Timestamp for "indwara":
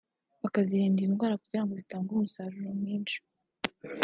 1.01-1.39